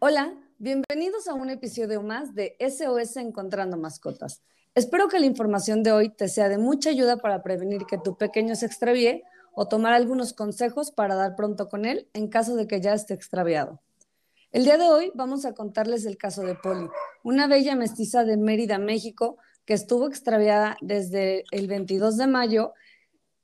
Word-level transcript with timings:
Hola, 0.00 0.32
bienvenidos 0.60 1.26
a 1.26 1.34
un 1.34 1.50
episodio 1.50 2.02
más 2.02 2.32
de 2.36 2.56
SOS 2.60 3.16
Encontrando 3.16 3.76
Mascotas. 3.76 4.42
Espero 4.76 5.08
que 5.08 5.18
la 5.18 5.26
información 5.26 5.82
de 5.82 5.90
hoy 5.90 6.08
te 6.08 6.28
sea 6.28 6.48
de 6.48 6.56
mucha 6.56 6.90
ayuda 6.90 7.16
para 7.16 7.42
prevenir 7.42 7.84
que 7.84 7.98
tu 7.98 8.16
pequeño 8.16 8.54
se 8.54 8.66
extravíe 8.66 9.24
o 9.54 9.66
tomar 9.66 9.94
algunos 9.94 10.34
consejos 10.34 10.92
para 10.92 11.16
dar 11.16 11.34
pronto 11.34 11.68
con 11.68 11.84
él 11.84 12.06
en 12.12 12.28
caso 12.28 12.54
de 12.54 12.68
que 12.68 12.80
ya 12.80 12.94
esté 12.94 13.12
extraviado. 13.12 13.80
El 14.52 14.62
día 14.62 14.78
de 14.78 14.84
hoy 14.84 15.10
vamos 15.16 15.44
a 15.44 15.54
contarles 15.54 16.06
el 16.06 16.16
caso 16.16 16.42
de 16.42 16.54
Polly, 16.54 16.88
una 17.24 17.48
bella 17.48 17.74
mestiza 17.74 18.22
de 18.22 18.36
Mérida, 18.36 18.78
México, 18.78 19.36
que 19.64 19.74
estuvo 19.74 20.06
extraviada 20.06 20.76
desde 20.80 21.42
el 21.50 21.66
22 21.66 22.16
de 22.16 22.28
mayo 22.28 22.72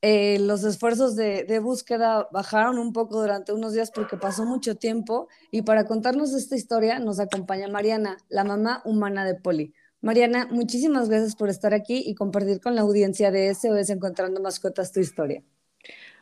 eh, 0.06 0.38
los 0.38 0.64
esfuerzos 0.64 1.16
de, 1.16 1.58
búsqueda 1.60 2.28
bajaron 2.30 2.78
un 2.78 2.92
poco 2.92 3.22
durante 3.22 3.54
unos 3.54 3.72
días 3.72 3.90
porque 3.90 4.18
pasó 4.18 4.44
mucho 4.44 4.76
tiempo 4.76 5.28
y 5.50 5.62
para 5.62 5.86
contarnos 5.86 6.34
esta 6.34 6.56
historia 6.56 6.98
nos 6.98 7.20
acompaña 7.20 7.68
Mariana, 7.68 8.18
la 8.28 8.44
mamá 8.44 8.82
humana 8.84 9.24
de 9.24 9.34
Poli. 9.34 9.72
Mariana, 10.02 10.46
muchísimas 10.50 11.08
gracias 11.08 11.34
por 11.36 11.48
estar 11.48 11.72
aquí 11.72 12.02
y 12.04 12.14
compartir 12.14 12.60
con 12.60 12.74
la 12.74 12.82
audiencia 12.82 13.30
de 13.30 13.48
SOS 13.54 13.88
Encontrando 13.88 14.42
Mascotas 14.42 14.92
tu 14.92 15.00
historia. 15.00 15.42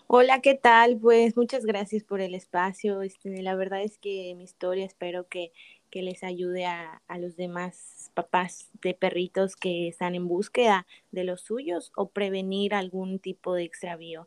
Hola, 0.07 0.41
¿qué 0.41 0.55
tal? 0.55 0.97
Pues 0.99 1.37
muchas 1.37 1.65
gracias 1.65 2.05
por 2.05 2.21
el 2.21 2.37
espacio. 2.37 3.03
Este, 3.03 3.43
la 3.43 3.57
verdad 3.57 3.83
es 3.83 3.99
que 3.99 4.33
mi 4.37 4.45
historia 4.45 4.87
espero 4.87 5.27
que 5.27 5.51
que 5.93 6.03
les 6.03 6.25
ayude 6.25 6.65
a, 6.65 7.03
los 7.19 7.37
demás 7.37 8.11
papás 8.15 8.71
de 8.81 8.95
perritos 8.95 9.55
que 9.55 9.89
están 9.89 10.15
en 10.15 10.27
búsqueda 10.27 10.87
de 11.13 11.23
los 11.23 11.43
suyos 11.43 11.93
o 11.95 12.09
prevenir 12.09 12.75
algún 12.75 13.19
tipo 13.19 13.55
de 13.55 13.65
extravío. 13.65 14.27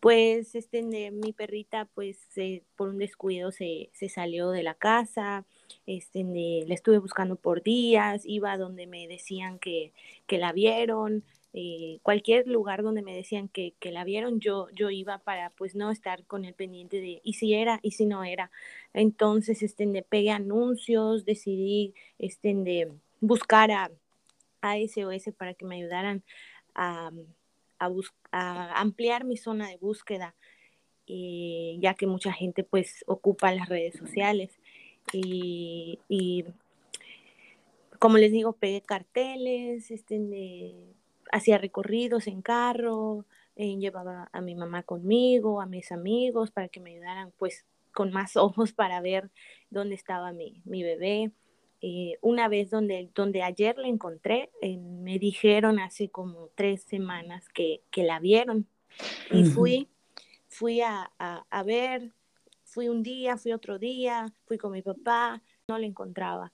Pues 0.00 0.54
este, 0.54 0.82
mi 1.10 1.32
perrita, 1.32 1.86
pues 1.94 2.28
por 2.76 2.88
un 2.88 2.98
descuido 2.98 3.50
se, 3.50 3.90
salió 4.08 4.50
de 4.50 4.62
la 4.62 4.74
casa, 4.74 5.44
este, 5.86 6.24
la 6.66 6.74
estuve 6.74 6.98
buscando 6.98 7.36
por 7.36 7.62
días, 7.62 8.22
iba 8.24 8.56
donde 8.56 8.86
me 8.86 9.08
decían 9.08 9.58
que, 9.58 9.92
que 10.26 10.38
la 10.38 10.52
vieron, 10.52 11.24
eh, 11.54 11.98
cualquier 12.02 12.46
lugar 12.46 12.82
donde 12.82 13.02
me 13.02 13.14
decían 13.14 13.48
que, 13.48 13.74
la 13.82 14.04
vieron, 14.04 14.40
yo, 14.40 14.68
yo 14.70 14.90
iba 14.90 15.18
para 15.18 15.50
pues 15.50 15.74
no 15.74 15.90
estar 15.90 16.24
con 16.24 16.44
el 16.46 16.54
pendiente 16.54 17.00
de 17.00 17.20
y 17.22 17.34
si 17.34 17.54
era 17.54 17.78
y 17.82 17.92
si 17.92 18.06
no 18.06 18.24
era. 18.24 18.50
Entonces, 18.94 19.62
este, 19.62 19.86
pegué 20.02 20.30
anuncios, 20.30 21.24
decidí 21.24 21.94
este, 22.18 22.88
buscar 23.20 23.70
a, 23.70 23.90
a 24.62 24.78
SOS 24.78 25.34
para 25.36 25.54
que 25.54 25.66
me 25.66 25.76
ayudaran 25.76 26.22
a, 26.74 27.10
a, 27.78 28.80
ampliar 28.80 29.24
mi 29.24 29.36
zona 29.36 29.68
de 29.68 29.76
búsqueda, 29.76 30.34
eh, 31.06 31.76
ya 31.80 31.94
que 31.94 32.06
mucha 32.06 32.32
gente 32.32 32.64
pues 32.64 33.04
ocupa 33.06 33.52
las 33.52 33.68
redes 33.68 33.96
sociales. 33.96 34.58
Y, 35.12 35.98
y 36.08 36.44
como 37.98 38.18
les 38.18 38.32
digo, 38.32 38.54
pegué 38.54 38.80
carteles, 38.80 39.90
este, 39.90 40.18
hacía 41.32 41.58
recorridos 41.58 42.28
en 42.28 42.42
carro, 42.42 43.26
eh, 43.56 43.76
llevaba 43.76 44.28
a 44.32 44.40
mi 44.40 44.54
mamá 44.54 44.84
conmigo, 44.84 45.60
a 45.60 45.66
mis 45.66 45.90
amigos, 45.90 46.52
para 46.52 46.68
que 46.68 46.80
me 46.80 46.92
ayudaran 46.92 47.32
pues 47.38 47.66
con 47.92 48.12
más 48.12 48.36
ojos 48.36 48.72
para 48.72 49.00
ver 49.00 49.30
dónde 49.70 49.96
estaba 49.96 50.32
mi, 50.32 50.62
mi 50.64 50.84
bebé. 50.84 51.32
Eh, 51.80 52.16
una 52.20 52.46
vez 52.46 52.70
donde, 52.70 53.10
donde 53.12 53.42
ayer 53.42 53.76
la 53.76 53.88
encontré, 53.88 54.52
eh, 54.60 54.78
me 54.78 55.18
dijeron 55.18 55.80
hace 55.80 56.10
como 56.10 56.48
tres 56.54 56.84
semanas 56.84 57.48
que, 57.48 57.82
que 57.90 58.04
la 58.04 58.20
vieron 58.20 58.68
y 59.32 59.44
fui, 59.46 59.88
fui 60.46 60.80
a, 60.80 61.10
a, 61.18 61.44
a, 61.50 61.62
ver, 61.64 62.12
fui 62.62 62.88
un 62.88 63.02
día, 63.02 63.36
fui 63.36 63.52
otro 63.52 63.80
día, 63.80 64.32
fui 64.44 64.58
con 64.58 64.70
mi 64.70 64.82
papá, 64.82 65.42
no 65.66 65.76
la 65.76 65.86
encontraba. 65.86 66.52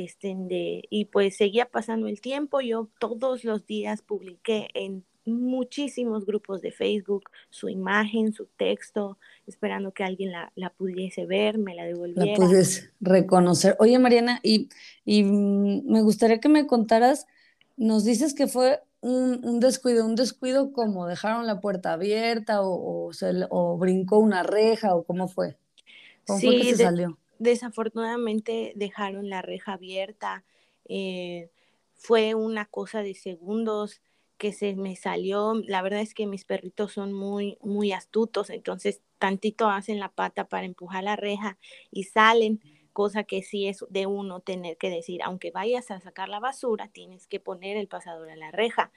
Este, 0.00 0.34
de, 0.34 0.82
y 0.88 1.04
pues 1.04 1.36
seguía 1.36 1.66
pasando 1.66 2.08
el 2.08 2.22
tiempo, 2.22 2.62
yo 2.62 2.88
todos 2.98 3.44
los 3.44 3.66
días 3.66 4.00
publiqué 4.00 4.68
en 4.72 5.04
muchísimos 5.26 6.24
grupos 6.24 6.62
de 6.62 6.72
Facebook 6.72 7.24
su 7.50 7.68
imagen, 7.68 8.32
su 8.32 8.46
texto, 8.46 9.18
esperando 9.46 9.92
que 9.92 10.02
alguien 10.02 10.32
la, 10.32 10.52
la 10.54 10.70
pudiese 10.70 11.26
ver, 11.26 11.58
me 11.58 11.74
la 11.74 11.84
devolviera. 11.84 12.24
La 12.24 12.34
pudiese 12.34 12.92
reconocer. 12.98 13.76
Oye, 13.78 13.98
Mariana, 13.98 14.40
y, 14.42 14.70
y 15.04 15.22
me 15.22 16.00
gustaría 16.00 16.40
que 16.40 16.48
me 16.48 16.66
contaras, 16.66 17.26
nos 17.76 18.02
dices 18.06 18.32
que 18.32 18.46
fue 18.46 18.80
un, 19.02 19.44
un 19.44 19.60
descuido, 19.60 20.06
un 20.06 20.14
descuido 20.14 20.72
como 20.72 21.06
dejaron 21.06 21.46
la 21.46 21.60
puerta 21.60 21.92
abierta 21.92 22.62
o, 22.62 23.08
o, 23.08 23.12
se, 23.12 23.32
o 23.50 23.76
brincó 23.76 24.18
una 24.18 24.44
reja 24.44 24.94
o 24.94 25.02
cómo 25.04 25.28
fue. 25.28 25.58
¿Cómo 26.26 26.40
sí, 26.40 26.46
fue 26.46 26.56
que 26.56 26.74
se 26.74 26.84
salió? 26.84 27.18
Desafortunadamente 27.40 28.72
dejaron 28.76 29.28
la 29.30 29.42
reja 29.42 29.72
abierta. 29.72 30.44
Eh, 30.84 31.50
fue 31.94 32.34
una 32.34 32.66
cosa 32.66 33.02
de 33.02 33.14
segundos 33.14 34.00
que 34.38 34.52
se 34.52 34.76
me 34.76 34.94
salió. 34.94 35.54
La 35.66 35.82
verdad 35.82 36.00
es 36.00 36.14
que 36.14 36.26
mis 36.26 36.44
perritos 36.44 36.92
son 36.92 37.12
muy, 37.12 37.58
muy 37.62 37.92
astutos, 37.92 38.50
entonces 38.50 39.02
tantito 39.18 39.68
hacen 39.68 39.98
la 40.00 40.12
pata 40.12 40.48
para 40.48 40.66
empujar 40.66 41.04
la 41.04 41.16
reja 41.16 41.58
y 41.90 42.04
salen, 42.04 42.60
cosa 42.92 43.24
que 43.24 43.42
sí 43.42 43.68
es 43.68 43.84
de 43.88 44.06
uno 44.06 44.40
tener 44.40 44.76
que 44.76 44.90
decir, 44.90 45.20
aunque 45.22 45.50
vayas 45.50 45.90
a 45.90 46.00
sacar 46.00 46.28
la 46.28 46.40
basura, 46.40 46.88
tienes 46.88 47.26
que 47.26 47.40
poner 47.40 47.76
el 47.76 47.88
pasador 47.88 48.30
a 48.30 48.36
la 48.36 48.50
reja. 48.50 48.92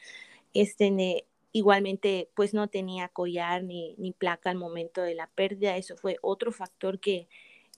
Este, 0.54 1.25
igualmente, 1.54 2.30
pues 2.36 2.54
no 2.54 2.68
tenía 2.68 3.10
collar 3.10 3.64
ni, 3.64 3.96
ni 3.98 4.12
placa 4.12 4.50
al 4.50 4.58
momento 4.58 5.02
de 5.02 5.16
la 5.16 5.28
pérdida. 5.28 5.78
Eso 5.78 5.96
fue 5.98 6.18
otro 6.22 6.52
factor 6.52 7.00
que, 7.00 7.28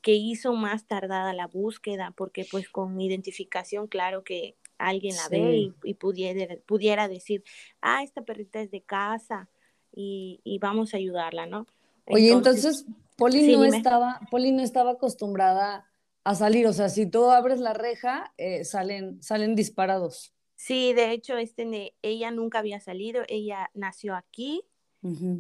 que 0.06 0.14
hizo 0.14 0.54
más 0.54 0.86
tardada 0.86 1.34
la 1.34 1.48
búsqueda, 1.48 2.14
porque 2.16 2.46
pues 2.52 2.70
con 2.70 3.02
identificación, 3.02 3.88
claro 3.88 4.24
que 4.24 4.56
alguien 4.78 5.16
la 5.16 5.24
sí. 5.24 5.30
ve 5.32 5.58
y, 5.58 5.74
y, 5.84 5.94
pudiera, 5.96 6.58
pudiera 6.68 7.08
decir, 7.08 7.44
ah, 7.82 8.04
esta 8.04 8.22
perrita 8.22 8.62
es 8.62 8.70
de 8.70 8.82
casa 8.82 9.50
y, 9.92 10.42
y 10.44 10.60
vamos 10.60 10.94
a 10.94 10.98
ayudarla, 10.98 11.48
¿no? 11.48 11.66
Oye, 12.06 12.32
entonces, 12.32 12.86
entonces 12.86 12.86
Poli, 13.18 13.46
sí, 13.46 13.58
no 13.58 13.64
estaba, 13.64 14.20
Poli 14.30 14.52
no 14.52 14.62
estaba 14.62 14.92
acostumbrada 14.92 15.90
a 16.24 16.36
salir, 16.36 16.68
o 16.68 16.74
sea, 16.74 16.90
si 16.90 17.08
tú 17.08 17.32
abres 17.32 17.60
la 17.60 17.74
reja, 17.74 18.32
eh, 18.38 18.64
salen, 18.64 19.24
salen 19.24 19.56
disparados. 19.56 20.36
Sí, 20.54 20.94
de 20.94 21.14
hecho, 21.14 21.36
este, 21.38 21.96
ella 22.04 22.30
nunca 22.30 22.60
había 22.60 22.80
salido, 22.80 23.24
ella 23.28 23.72
nació 23.74 24.14
aquí, 24.14 24.66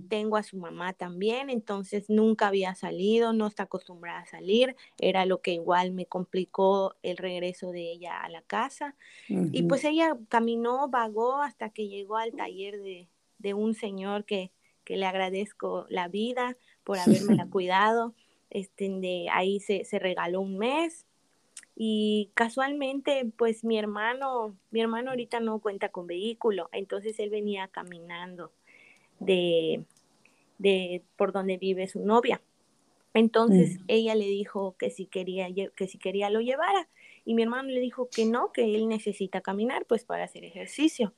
tengo 0.09 0.38
a 0.38 0.44
su 0.44 0.58
mamá 0.58 0.94
también, 0.94 1.50
entonces 1.50 2.09
nunca 2.09 2.48
había 2.48 2.76
salido, 2.76 3.34
no 3.34 3.48
está 3.48 3.64
acostumbrada 3.64 4.20
a 4.20 4.26
salir, 4.26 4.76
era 5.00 5.26
lo 5.26 5.42
que 5.42 5.53
igual 5.53 5.92
me 5.92 6.06
complicó 6.06 6.96
el 7.03 7.18
regreso 7.18 7.72
de 7.72 7.92
ella 7.92 8.22
a 8.22 8.30
la 8.30 8.42
casa. 8.42 8.96
Uh 9.30 9.34
-huh. 9.34 9.50
Y 9.52 9.64
pues 9.64 9.84
ella 9.84 10.18
caminó, 10.30 10.88
vagó 10.90 11.42
hasta 11.42 11.70
que 11.70 11.88
llegó 11.88 12.18
al 12.18 12.34
taller 12.34 12.80
de, 12.81 13.08
de 13.40 13.54
un 13.54 13.74
señor 13.74 14.25
que, 14.25 14.52
que, 14.84 14.98
le 14.98 15.06
agradezco 15.06 15.86
la 15.90 16.08
vida 16.08 16.58
por 16.84 17.00
haberme 17.00 17.36
la 17.36 17.48
cuidado. 17.50 18.14
Este, 18.52 18.90
de 18.90 19.28
ahí 19.31 19.59
se, 19.59 19.84
se 19.84 20.00
regaló 20.00 20.42
un 20.42 20.58
mes, 20.58 21.06
y 21.75 22.31
casualmente 22.36 23.30
pues 23.36 23.66
mi 23.66 23.78
hermano 23.78 24.56
mi 24.72 24.80
hermano 24.80 25.09
ahorita 25.09 25.42
no 25.42 25.59
cuenta 25.59 25.90
con 25.90 26.08
vehículo 26.08 26.70
entonces 26.72 27.20
él 27.20 27.30
venía 27.30 27.68
caminando 27.68 28.54
de, 29.20 29.84
de 30.58 31.03
por 31.16 31.31
donde 31.31 31.58
vive 31.58 31.88
su 31.88 32.00
novia. 32.00 32.42
Entonces 33.14 33.80
mm. 33.80 33.84
ella 33.88 34.16
le 34.16 34.26
dijo 34.26 34.76
que 34.78 34.90
si 34.90 35.06
quería 35.06 35.48
que 35.76 35.88
si 35.88 35.98
quería 35.98 36.30
lo 36.30 36.42
llevara 36.42 36.90
y 37.24 37.34
mi 37.34 37.44
hermano 37.44 37.70
le 37.70 37.80
dijo 37.80 38.09
que 38.09 38.25
no, 38.25 38.52
que 38.52 38.75
él 38.75 38.88
necesita 38.88 39.42
caminar 39.42 39.86
pues 39.86 40.04
para 40.04 40.25
hacer 40.25 40.44
ejercicio. 40.44 41.14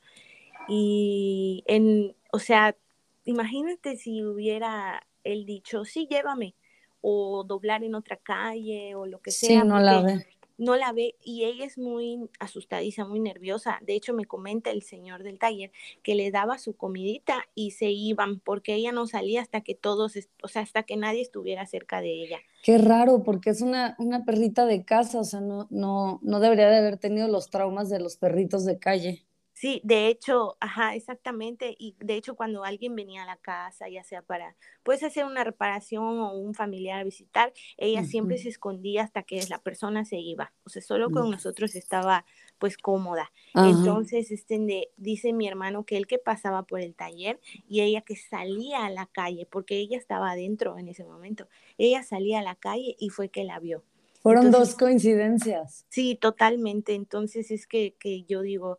Y 0.68 1.64
en, 1.66 2.14
o 2.32 2.38
sea, 2.38 2.76
imagínate 3.24 3.96
si 3.96 4.22
hubiera 4.24 5.06
él 5.24 5.44
dicho, 5.44 5.84
"Sí, 5.84 6.06
llévame" 6.08 6.54
o 7.00 7.44
doblar 7.44 7.84
en 7.84 7.94
otra 7.94 8.16
calle 8.16 8.94
o 8.94 9.06
lo 9.06 9.20
que 9.20 9.30
sea. 9.30 9.62
Sí, 9.62 9.66
no 9.66 9.80
la 9.80 10.02
ve 10.02 10.37
no 10.58 10.76
la 10.76 10.92
ve 10.92 11.14
y 11.24 11.44
ella 11.44 11.64
es 11.64 11.78
muy 11.78 12.28
asustadiza, 12.40 13.06
muy 13.06 13.20
nerviosa. 13.20 13.78
De 13.82 13.94
hecho, 13.94 14.12
me 14.12 14.26
comenta 14.26 14.70
el 14.70 14.82
señor 14.82 15.22
del 15.22 15.38
taller 15.38 15.70
que 16.02 16.14
le 16.14 16.30
daba 16.30 16.58
su 16.58 16.76
comidita 16.76 17.44
y 17.54 17.70
se 17.70 17.90
iban 17.90 18.40
porque 18.40 18.74
ella 18.74 18.92
no 18.92 19.06
salía 19.06 19.40
hasta 19.40 19.62
que 19.62 19.74
todos, 19.74 20.14
o 20.42 20.48
sea, 20.48 20.62
hasta 20.62 20.82
que 20.82 20.96
nadie 20.96 21.22
estuviera 21.22 21.64
cerca 21.66 22.00
de 22.00 22.22
ella. 22.22 22.38
Qué 22.62 22.76
raro, 22.76 23.22
porque 23.22 23.50
es 23.50 23.62
una, 23.62 23.94
una 23.98 24.24
perrita 24.24 24.66
de 24.66 24.84
casa, 24.84 25.20
o 25.20 25.24
sea, 25.24 25.40
no, 25.40 25.68
no, 25.70 26.18
no 26.22 26.40
debería 26.40 26.68
de 26.68 26.78
haber 26.78 26.98
tenido 26.98 27.28
los 27.28 27.50
traumas 27.50 27.88
de 27.88 28.00
los 28.00 28.16
perritos 28.16 28.64
de 28.64 28.78
calle. 28.78 29.27
Sí, 29.60 29.80
de 29.82 30.06
hecho, 30.06 30.56
ajá, 30.60 30.94
exactamente. 30.94 31.74
Y 31.80 31.96
de 31.98 32.14
hecho, 32.14 32.36
cuando 32.36 32.62
alguien 32.62 32.94
venía 32.94 33.24
a 33.24 33.26
la 33.26 33.38
casa, 33.38 33.88
ya 33.88 34.04
sea 34.04 34.22
para, 34.22 34.54
pues, 34.84 35.02
hacer 35.02 35.24
una 35.24 35.42
reparación 35.42 36.20
o 36.20 36.32
un 36.32 36.54
familiar 36.54 37.00
a 37.00 37.02
visitar, 37.02 37.52
ella 37.76 38.02
uh 38.02 38.04
-huh. 38.04 38.06
siempre 38.06 38.38
se 38.38 38.50
escondía 38.50 39.02
hasta 39.02 39.24
que 39.24 39.44
la 39.48 39.58
persona 39.60 40.04
se 40.04 40.18
iba. 40.18 40.52
O 40.62 40.70
sea, 40.70 40.80
solo 40.80 41.10
con 41.10 41.22
uh 41.22 41.26
-huh. 41.26 41.32
nosotros 41.32 41.74
estaba, 41.74 42.24
pues, 42.58 42.76
cómoda. 42.76 43.32
Entonces, 43.52 44.30
este, 44.30 44.60
de, 44.60 44.92
dice 44.96 45.32
mi 45.32 45.48
hermano 45.48 45.82
que 45.84 45.96
él 45.96 46.06
que 46.06 46.18
pasaba 46.20 46.62
por 46.62 46.80
el 46.80 46.94
taller 46.94 47.40
y 47.68 47.80
ella 47.80 48.02
que 48.02 48.14
salía 48.14 48.86
a 48.86 48.90
la 48.90 49.06
calle, 49.06 49.44
porque 49.50 49.78
ella 49.78 49.98
estaba 49.98 50.30
adentro 50.30 50.78
en 50.78 50.86
ese 50.86 51.02
momento. 51.02 51.48
Ella 51.78 52.04
salía 52.04 52.38
a 52.38 52.42
la 52.42 52.54
calle 52.54 52.94
y 52.96 53.08
fue 53.08 53.28
que 53.28 53.42
la 53.42 53.58
vio. 53.58 53.82
Fueron 54.22 54.52
dos 54.52 54.76
coincidencias. 54.76 55.84
Sí, 55.88 56.14
totalmente. 56.14 56.94
Entonces 56.94 57.50
es 57.50 57.66
que, 57.66 57.94
que 57.98 58.22
yo 58.22 58.42
digo, 58.42 58.78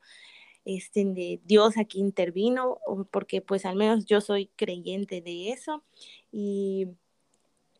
este, 0.78 1.04
de 1.04 1.40
Dios 1.46 1.78
aquí 1.78 2.00
intervino, 2.00 2.78
porque 3.10 3.42
pues 3.42 3.66
al 3.66 3.76
menos 3.76 4.06
yo 4.06 4.22
soy 4.22 4.52
creyente 4.56 5.20
de 5.20 5.50
eso 5.50 5.84
y, 6.32 6.90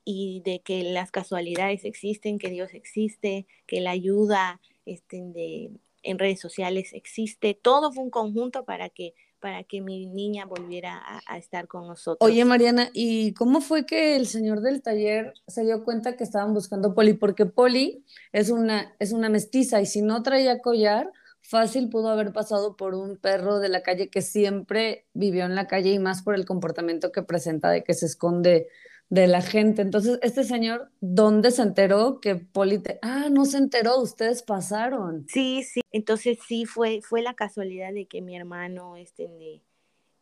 y 0.04 0.42
de 0.44 0.62
que 0.62 0.82
las 0.84 1.12
casualidades 1.12 1.86
existen, 1.86 2.40
que 2.40 2.50
Dios 2.50 2.74
existe, 2.74 3.46
que 3.68 3.80
la 3.80 3.92
ayuda 3.92 4.60
este, 4.88 5.22
de, 5.22 5.70
en 6.02 6.18
redes 6.18 6.40
sociales 6.40 6.94
existe. 6.94 7.54
Todo 7.54 7.92
fue 7.92 8.04
un 8.04 8.10
conjunto 8.10 8.66
para 8.66 8.90
que 8.90 9.14
para 9.40 9.64
que 9.64 9.80
mi 9.80 10.06
niña 10.06 10.46
volviera 10.46 11.02
a, 11.26 11.38
estar 11.38 11.68
con 11.70 11.88
nosotros. 11.88 12.30
Oye, 12.30 12.44
Mariana, 12.44 12.90
¿y 12.94 13.34
cómo 13.36 13.62
fue 13.62 13.86
que 13.86 14.18
el 14.18 14.28
señor 14.28 14.60
del 14.60 14.82
taller 14.82 15.34
se 15.48 15.64
dio 15.64 15.86
cuenta 15.86 16.18
que 16.18 16.26
estaban 16.26 16.54
buscando 16.54 16.94
Poli? 16.94 17.14
Porque 17.14 17.46
Poli 17.46 18.04
es 18.34 18.50
una, 18.50 18.94
es 19.00 19.14
una 19.14 19.30
mestiza 19.30 19.80
y 19.80 19.86
si 19.86 20.02
no 20.02 20.24
traía 20.24 20.60
collar, 20.60 21.10
fácil 21.42 21.90
pudo 21.90 22.10
haber 22.10 22.32
pasado 22.34 22.76
por 22.76 22.96
un 22.96 23.18
perro 23.18 23.60
de 23.60 23.70
la 23.70 23.82
calle 23.82 24.10
que 24.10 24.22
siempre 24.22 25.08
vivió 25.14 25.46
en 25.46 25.56
la 25.56 25.68
calle 25.68 25.92
y 25.92 26.00
más 26.00 26.22
por 26.22 26.36
el 26.36 26.46
comportamiento 26.46 27.12
que 27.12 27.24
presenta 27.24 27.70
de 27.70 27.84
que 27.84 27.94
se 27.94 28.06
esconde 28.06 28.68
de 29.10 29.28
la 29.28 29.42
gente. 29.42 29.82
Entonces, 29.82 30.20
este 30.22 30.44
señor, 30.44 30.92
¿dónde 31.02 31.52
se 31.52 31.64
enteró 31.64 32.20
que 32.22 32.36
Poli 32.36 32.82
Ah, 33.02 33.30
no 33.32 33.46
se 33.46 33.58
enteró, 33.58 34.00
ustedes 34.00 34.44
pasaron. 34.44 35.26
Sí, 35.28 35.64
sí, 35.64 35.82
entonces 35.92 36.38
sí 36.48 36.66
fue, 36.66 37.02
fue 37.02 37.22
la 37.22 37.34
casualidad 37.34 37.94
de 37.94 38.06
que 38.06 38.22
mi 38.22 38.36
hermano 38.36 38.96
este, 38.96 39.64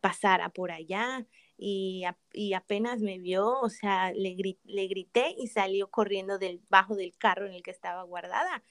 pasara 0.00 0.48
por 0.48 0.70
allá 0.70 1.26
y, 1.58 2.04
y, 2.32 2.54
apenas 2.54 3.00
me 3.00 3.18
vio, 3.18 3.60
o 3.60 3.68
sea, 3.68 4.12
le, 4.12 4.36
le 4.64 4.86
grité 4.86 5.34
y 5.36 5.48
salió 5.48 5.90
corriendo 5.90 6.38
del 6.38 6.62
bajo 6.70 6.94
del 6.94 7.16
carro 7.18 7.46
en 7.46 7.52
el 7.52 7.62
que 7.62 7.72
estaba 7.72 8.04
guardada 8.04 8.62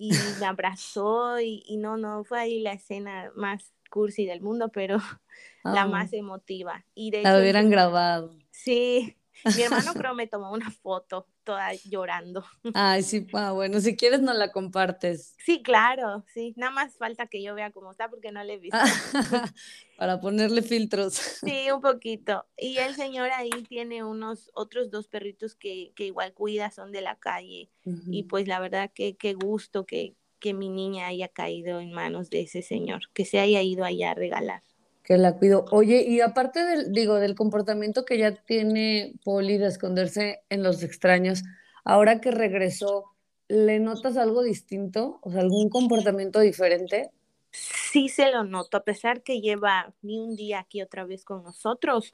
y 0.00 0.12
me 0.40 0.46
abrazó 0.46 1.38
y, 1.40 1.62
y, 1.66 1.76
no, 1.76 1.98
no, 1.98 2.24
fue 2.24 2.40
ahí 2.40 2.60
la 2.60 2.72
escena 2.72 3.30
más 3.36 3.74
cursi 3.90 4.24
del 4.24 4.40
mundo, 4.40 4.70
pero 4.70 4.96
la 5.64 5.86
más 5.86 6.14
emotiva. 6.14 6.86
Y 6.94 7.10
de 7.10 7.22
la 7.22 7.38
hubieran 7.38 7.68
grabado. 7.68 8.34
Sí, 8.50 9.18
mi 9.44 9.62
hermano 9.62 9.92
creo 9.94 10.14
me 10.14 10.26
tomó 10.26 10.52
una 10.52 10.70
foto 10.70 11.26
toda 11.50 11.72
llorando. 11.84 12.44
Ay, 12.74 13.02
sí, 13.02 13.26
ah, 13.32 13.50
bueno, 13.50 13.80
si 13.80 13.96
quieres 13.96 14.20
no 14.20 14.32
la 14.32 14.52
compartes. 14.52 15.34
Sí, 15.44 15.62
claro, 15.62 16.24
sí. 16.32 16.54
Nada 16.56 16.70
más 16.70 16.96
falta 16.96 17.26
que 17.26 17.42
yo 17.42 17.56
vea 17.56 17.72
cómo 17.72 17.90
está 17.90 18.08
porque 18.08 18.30
no 18.30 18.44
le 18.44 18.54
he 18.54 18.58
visto. 18.58 18.78
Para 19.98 20.20
ponerle 20.20 20.62
filtros. 20.62 21.14
Sí, 21.14 21.68
un 21.72 21.80
poquito. 21.80 22.46
Y 22.56 22.76
el 22.78 22.94
señor 22.94 23.30
ahí 23.32 23.50
tiene 23.68 24.04
unos 24.04 24.52
otros 24.54 24.90
dos 24.90 25.08
perritos 25.08 25.56
que, 25.56 25.92
que 25.96 26.06
igual 26.06 26.34
cuida, 26.34 26.70
son 26.70 26.92
de 26.92 27.00
la 27.00 27.16
calle. 27.16 27.68
Y 27.84 28.22
pues 28.24 28.46
la 28.46 28.60
verdad 28.60 28.92
que 28.94 29.16
qué 29.16 29.34
gusto 29.34 29.84
que, 29.84 30.14
que 30.38 30.54
mi 30.54 30.68
niña 30.68 31.08
haya 31.08 31.26
caído 31.26 31.80
en 31.80 31.92
manos 31.92 32.30
de 32.30 32.42
ese 32.42 32.62
señor, 32.62 33.00
que 33.12 33.24
se 33.24 33.40
haya 33.40 33.60
ido 33.60 33.84
allá 33.84 34.12
a 34.12 34.14
regalar 34.14 34.62
que 35.10 35.18
la 35.18 35.36
cuido. 35.36 35.64
Oye, 35.72 36.04
y 36.06 36.20
aparte 36.20 36.64
del, 36.64 36.92
digo, 36.92 37.16
del 37.16 37.34
comportamiento 37.34 38.04
que 38.04 38.16
ya 38.16 38.36
tiene 38.44 39.14
Poli 39.24 39.58
de 39.58 39.66
esconderse 39.66 40.44
en 40.50 40.62
los 40.62 40.84
extraños, 40.84 41.42
ahora 41.82 42.20
que 42.20 42.30
regresó, 42.30 43.06
¿le 43.48 43.80
notas 43.80 44.16
algo 44.16 44.40
distinto? 44.44 45.18
O 45.22 45.32
sea, 45.32 45.40
algún 45.40 45.68
comportamiento 45.68 46.38
diferente? 46.38 47.10
Sí 47.50 48.08
se 48.08 48.30
lo 48.30 48.44
noto, 48.44 48.76
a 48.76 48.84
pesar 48.84 49.24
que 49.24 49.40
lleva 49.40 49.92
ni 50.00 50.20
un 50.20 50.36
día 50.36 50.60
aquí 50.60 50.80
otra 50.80 51.04
vez 51.04 51.24
con 51.24 51.42
nosotros. 51.42 52.08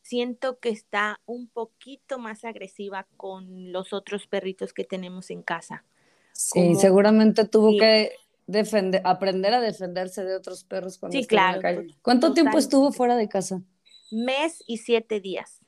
Siento 0.00 0.58
que 0.60 0.70
está 0.70 1.20
un 1.26 1.46
poquito 1.48 2.18
más 2.18 2.46
agresiva 2.46 3.06
con 3.18 3.70
los 3.70 3.92
otros 3.92 4.26
perritos 4.26 4.72
que 4.72 4.84
tenemos 4.84 5.28
en 5.28 5.42
casa. 5.42 5.84
Sí, 6.32 6.74
seguramente 6.76 7.44
tuvo 7.44 7.76
que 7.78 8.12
defender, 8.46 9.00
aprender 9.04 9.54
a 9.54 9.60
defenderse 9.60 10.24
de 10.24 10.36
otros 10.36 10.64
perros 10.64 10.98
cuando 10.98 11.18
sí, 11.18 11.26
claro, 11.26 11.56
en 11.56 11.62
la 11.62 11.62
calle. 11.62 11.96
¿Cuánto 12.02 12.34
tiempo 12.34 12.58
estuvo 12.58 12.92
fuera 12.92 13.16
de 13.16 13.28
casa? 13.28 13.62
Mes 14.10 14.62
y 14.66 14.78
siete 14.78 15.20
días. 15.20 15.60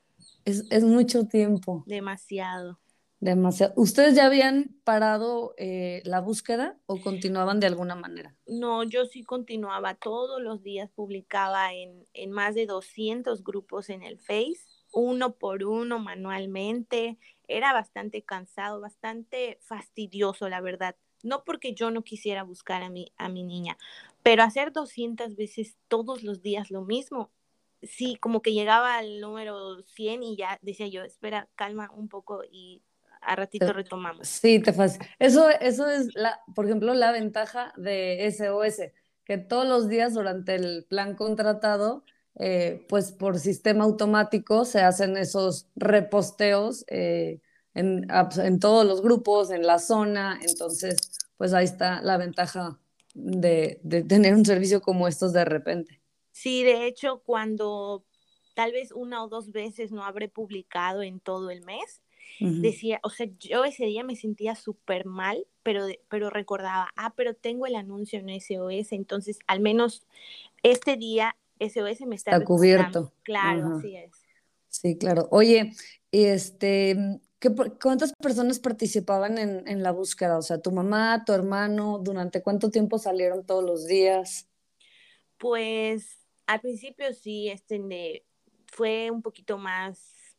Es, 0.45 0.65
es 0.69 0.83
mucho 0.83 1.25
tiempo. 1.27 1.83
Demasiado. 1.87 2.79
Demasiado. 3.19 3.73
¿Ustedes 3.75 4.15
ya 4.15 4.27
habían 4.27 4.75
parado 4.83 5.55
eh, 5.57 6.03
la 6.05 6.21
búsqueda 6.21 6.77
o 6.85 7.01
continuaban 7.01 7.59
de 7.59 7.65
alguna 7.65 7.95
manera? 7.95 8.35
No, 8.45 8.83
yo 8.83 9.05
sí 9.05 9.23
continuaba 9.23 9.95
todos 9.95 10.39
los 10.41 10.61
días, 10.61 10.91
publicaba 10.91 11.73
en, 11.73 12.05
en 12.13 12.31
más 12.31 12.53
de 12.53 12.67
200 12.67 13.43
grupos 13.43 13.89
en 13.89 14.03
el 14.03 14.19
Face, 14.19 14.61
uno 14.91 15.35
por 15.35 15.63
uno 15.63 15.97
manualmente. 15.97 17.17
Era 17.47 17.73
bastante 17.73 18.21
cansado, 18.23 18.81
bastante 18.81 19.57
fastidioso, 19.63 20.47
la 20.47 20.61
verdad 20.61 20.95
no 21.23 21.43
porque 21.43 21.73
yo 21.73 21.91
no 21.91 22.03
quisiera 22.03 22.43
buscar 22.43 22.83
a 22.83 22.89
mi, 22.89 23.11
a 23.17 23.29
mi 23.29 23.43
niña, 23.43 23.77
pero 24.23 24.43
hacer 24.43 24.71
200 24.71 25.35
veces 25.35 25.77
todos 25.87 26.23
los 26.23 26.41
días 26.41 26.71
lo 26.71 26.83
mismo, 26.83 27.31
sí, 27.81 28.17
como 28.19 28.41
que 28.41 28.53
llegaba 28.53 28.97
al 28.97 29.19
número 29.19 29.81
100 29.83 30.23
y 30.23 30.35
ya 30.35 30.59
decía 30.61 30.87
yo, 30.87 31.03
espera, 31.03 31.47
calma 31.55 31.91
un 31.95 32.07
poco 32.09 32.43
y 32.49 32.81
a 33.21 33.35
ratito 33.35 33.73
retomamos. 33.73 34.27
Sí, 34.27 34.59
te 34.59 34.73
fácil. 34.73 35.01
Eso, 35.19 35.49
eso 35.49 35.89
es, 35.89 36.15
la, 36.15 36.39
por 36.55 36.65
ejemplo, 36.65 36.93
la 36.93 37.11
ventaja 37.11 37.73
de 37.77 38.25
SOS, 38.27 38.91
que 39.25 39.37
todos 39.37 39.67
los 39.67 39.89
días 39.89 40.13
durante 40.13 40.55
el 40.55 40.85
plan 40.85 41.15
contratado, 41.15 42.03
eh, 42.39 42.85
pues 42.87 43.11
por 43.11 43.39
sistema 43.39 43.83
automático 43.83 44.63
se 44.63 44.81
hacen 44.81 45.17
esos 45.17 45.67
reposteos 45.75 46.85
eh, 46.87 47.41
en, 47.77 48.07
en 48.09 48.59
todos 48.59 48.85
los 48.85 49.01
grupos, 49.01 49.51
en 49.51 49.65
la 49.65 49.79
zona, 49.79 50.39
entonces 50.41 50.97
pues 51.37 51.53
ahí 51.53 51.65
está 51.65 52.01
la 52.01 52.17
ventaja 52.17 52.79
de, 53.13 53.79
de, 53.83 54.03
tener 54.03 54.33
un 54.33 54.45
servicio 54.45 54.81
como 54.81 55.07
estos 55.07 55.33
de 55.33 55.45
repente. 55.45 56.01
Sí, 56.31 56.63
de 56.63 56.87
hecho, 56.87 57.21
cuando 57.25 58.03
tal 58.55 58.71
vez 58.71 58.91
una 58.91 59.23
o 59.23 59.27
dos 59.27 59.51
veces 59.51 59.91
no 59.91 60.03
habré 60.03 60.29
publicado 60.29 61.03
en 61.03 61.19
todo 61.19 61.51
el 61.51 61.63
mes, 61.63 62.01
decía, 62.39 62.99
o 63.01 63.09
sea, 63.09 63.27
yo 63.39 63.65
ese 63.65 63.85
día 63.85 64.03
me 64.03 64.15
sentía 64.15 64.53
súper 64.53 65.05
mal, 65.05 65.47
pero, 65.63 65.87
pero 66.07 66.29
recordaba, 66.29 66.89
ah, 66.95 67.13
pero 67.15 67.33
tengo 67.33 67.65
el 67.65 67.75
anuncio 67.75 68.19
en 68.19 68.29
SOS, 68.29 68.91
entonces 68.91 69.39
al 69.47 69.59
menos 69.59 70.05
este 70.61 70.97
día 70.97 71.35
SOS 71.59 72.01
me 72.05 72.15
está, 72.15 72.31
está 72.31 72.45
cubierto. 72.45 73.11
Claro, 73.23 73.77
así 73.77 73.95
es. 73.95 74.11
Sí, 74.69 74.97
claro. 74.97 75.27
Oye, 75.31 75.73
este, 76.11 77.19
¿Cuántas 77.39 78.13
personas 78.13 78.59
participaban 78.59 79.37
en, 79.37 79.83
la 79.83 79.91
búsqueda? 79.91 80.39
O 80.39 80.41
sea, 80.41 80.59
tu 80.59 80.71
mamá, 80.71 81.23
tu 81.23 81.33
hermano, 81.33 81.99
¿durante 81.99 82.41
cuánto 82.41 82.71
tiempo 82.71 82.97
salieron 82.97 83.45
todos 83.45 83.63
los 83.63 83.85
días? 83.85 84.49
Pues 85.37 86.17
al 86.47 86.61
principio 86.61 87.13
sí, 87.13 87.49
este, 87.49 88.25
fue 88.65 89.11
un 89.11 89.21
poquito 89.21 89.59
más, 89.59 90.35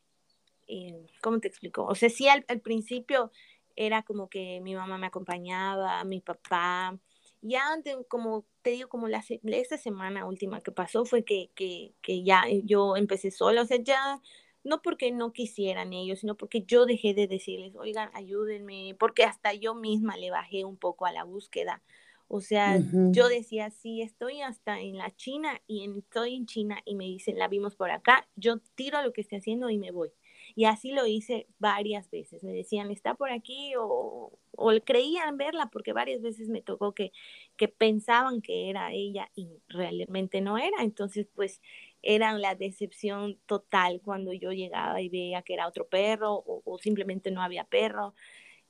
eh, 0.67 1.07
¿cómo 1.23 1.39
te 1.39 1.47
explico? 1.47 1.85
O 1.85 1.95
sea, 1.95 2.11
sí, 2.11 2.27
al, 2.29 2.43
principio 2.63 3.31
era 3.77 4.03
como 4.03 4.29
que 4.29 4.61
mi 4.61 4.75
mamá 4.75 4.99
me 4.99 5.07
acompañaba, 5.07 6.03
mi 6.03 6.21
papá. 6.21 6.99
Ya, 7.43 7.63
como 8.09 8.45
te 8.63 8.71
digo, 8.71 8.89
como 8.89 9.07
la, 9.07 9.23
esta 9.45 9.79
semana 9.79 10.27
última 10.27 10.61
que 10.61 10.73
pasó 10.73 11.05
fue 11.05 11.25
que, 11.25 11.53
que, 11.55 11.95
que 12.03 12.25
ya 12.25 12.43
yo 12.65 12.97
empecé 12.97 13.31
sola, 13.31 13.63
o 13.63 13.67
sea, 13.67 13.79
ya 13.81 14.21
no 14.65 14.83
porque 14.83 15.13
no 15.13 15.33
quisieran 15.33 15.93
ellos, 15.93 16.21
sino 16.21 16.37
porque 16.37 16.63
yo 16.63 16.87
dejé 16.87 17.15
de 17.15 17.27
decirles, 17.27 17.75
oigan, 17.77 18.11
ayúdenme, 18.15 18.97
porque 18.99 19.25
hasta 19.25 19.55
yo 19.55 19.75
misma 19.75 20.17
le 20.17 20.31
bajé 20.31 20.65
un 20.65 20.77
poco 20.77 21.07
a 21.07 21.13
la 21.13 21.25
búsqueda. 21.25 21.83
O 22.31 22.43
sea, 22.43 22.83
yo 23.11 23.29
decía, 23.29 23.71
sí, 23.71 24.03
estoy 24.03 24.43
hasta 24.43 24.81
en 24.81 24.99
la 24.99 25.15
China 25.17 25.63
y 25.67 25.89
estoy 25.99 26.35
en 26.35 26.45
China 26.47 26.79
y 26.85 26.95
me 26.95 27.05
dicen, 27.05 27.39
la 27.39 27.49
vimos 27.49 27.75
por 27.75 27.91
acá, 27.91 28.29
yo 28.37 28.59
tiro 28.75 29.03
lo 29.03 29.15
que 29.15 29.23
estoy 29.23 29.39
haciendo 29.39 29.71
y 29.71 29.79
me 29.79 29.93
voy. 29.93 30.13
Y 30.55 30.65
así 30.67 30.93
lo 30.93 31.07
hice 31.07 31.47
varias 31.59 32.11
veces. 32.11 32.43
Me 32.45 32.53
decían, 32.53 32.91
está 32.91 33.15
por 33.15 33.31
aquí 33.31 33.73
o, 33.79 34.33
o 34.53 34.73
creían 34.85 35.39
verla 35.39 35.71
porque 35.73 35.93
varias 35.93 36.21
veces 36.21 36.49
me 36.49 36.61
tocó 36.61 36.93
que, 36.93 37.13
que 37.57 37.69
pensaban 37.69 38.43
que 38.43 38.69
era 38.69 38.93
ella 38.93 39.31
y 39.35 39.49
realmente 39.69 40.41
no 40.43 40.59
era. 40.59 40.83
Entonces, 40.83 41.29
pues 41.35 41.63
eran 42.03 42.41
la 42.41 42.55
decepción 42.55 43.39
total 43.47 44.01
cuando 44.05 44.33
yo 44.33 44.53
llegaba 44.53 45.01
y 45.01 45.09
veía 45.09 45.43
que 45.43 45.55
era 45.55 45.69
otro 45.69 45.87
perro 45.87 46.43
o, 46.47 46.79
simplemente 46.79 47.31
no 47.31 47.43
había 47.43 47.65
perro. 47.65 48.15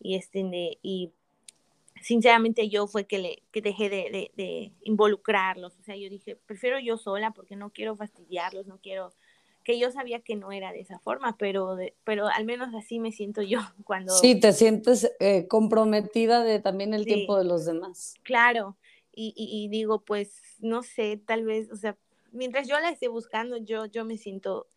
Y, 0.01 0.17
este, 0.17 0.79
y 0.83 1.13
sinceramente 2.03 2.69
yo 2.69 2.87
fue 2.87 3.07
que, 3.07 3.19
le, 3.19 3.43
que 3.53 3.61
dejé 3.61 3.91
de, 3.91 4.31
de, 4.37 4.73
involucrarlos. 4.83 5.77
O 5.79 5.83
sea, 5.83 5.97
yo 5.97 6.09
dije, 6.09 6.37
prefiero 6.47 6.79
yo 6.79 6.97
sola 6.97 7.33
porque 7.33 7.57
no 7.57 7.71
quiero 7.71 7.97
fastidiarlos, 7.97 8.67
no 8.67 8.79
quiero 8.79 9.13
que 9.65 9.79
yo 9.79 9.91
sabía 9.91 10.21
que 10.21 10.35
no 10.35 10.51
era 10.51 10.73
de 10.73 10.81
esa 10.81 10.99
forma, 10.99 11.37
pero, 11.37 11.77
pero 12.03 12.27
al 12.29 12.47
menos 12.47 12.75
así 12.75 12.99
me 12.99 13.13
siento 13.13 13.43
yo 13.43 13.59
cuando... 13.85 14.17
Sí, 14.17 14.41
te 14.41 14.55
sientes 14.55 15.13
eh, 15.21 15.47
comprometida 15.47 16.43
de 16.43 16.59
también 16.59 16.95
el 16.95 17.05
tiempo 17.05 17.37
de 17.37 17.45
los 17.45 17.67
demás. 17.67 18.15
Claro, 18.23 18.79
y, 19.13 19.35
y, 19.37 19.65
y, 19.65 19.69
digo, 19.69 20.01
pues, 20.01 20.41
no 20.61 20.83
sé, 20.83 21.21
tal 21.23 21.45
vez, 21.45 21.71
o 21.71 21.77
sea, 21.77 21.99
mientras 22.39 22.67
yo 22.67 22.79
la 22.81 22.91
esté 22.91 23.09
buscando, 23.09 23.59
yo, 23.59 23.85
yo 23.87 24.05
me 24.05 24.17
siento 24.17 24.69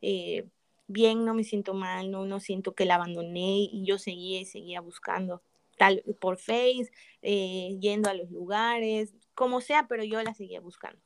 eh, 0.00 0.48
bien, 0.88 1.24
no 1.24 1.34
me 1.34 1.44
siento 1.44 1.74
mal, 1.74 2.10
no, 2.10 2.24
no 2.24 2.40
siento 2.40 2.74
que 2.74 2.86
la 2.86 2.96
abandoné 2.96 3.68
y 3.70 3.84
yo 3.84 3.98
seguía 3.98 4.40
y 4.40 4.46
seguía 4.46 4.80
buscando, 4.80 5.42
tal 5.78 6.02
por 6.20 6.38
Face, 6.38 6.90
eh, 7.22 7.76
yendo 7.78 8.10
a 8.10 8.14
los 8.14 8.30
lugares, 8.30 9.14
como 9.34 9.60
sea, 9.60 9.86
pero 9.88 10.02
yo 10.02 10.20
la 10.22 10.34
seguía 10.34 10.60
buscando. 10.60 11.00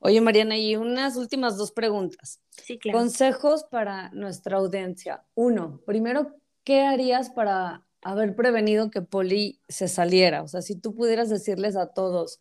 Oye, 0.00 0.20
Mariana, 0.20 0.56
y 0.56 0.76
unas 0.76 1.16
últimas 1.16 1.56
dos 1.56 1.72
preguntas. 1.72 2.40
Sí, 2.50 2.78
claro. 2.78 2.98
Consejos 2.98 3.64
para 3.64 4.10
nuestra 4.10 4.56
audiencia. 4.56 5.24
Uno, 5.34 5.82
primero, 5.84 6.36
¿qué 6.64 6.80
harías 6.80 7.30
para 7.30 7.86
haber 8.02 8.34
prevenido 8.34 8.90
que 8.90 9.02
Poli 9.02 9.60
se 9.68 9.88
saliera? 9.88 10.42
O 10.42 10.48
sea, 10.48 10.62
si 10.62 10.74
tú 10.74 10.94
pudieras 10.94 11.28
decirles 11.28 11.76
a 11.76 11.92
todos, 11.92 12.40